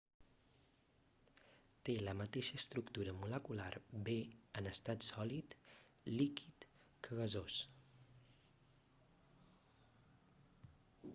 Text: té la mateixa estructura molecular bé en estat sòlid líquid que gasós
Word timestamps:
té 1.89 1.93
la 2.07 2.13
mateixa 2.21 2.55
estructura 2.61 3.11
molecular 3.17 3.67
bé 4.07 4.15
en 4.61 4.69
estat 4.71 5.05
sòlid 5.09 5.53
líquid 6.21 6.65
que 7.09 7.17
gasós 7.19 7.57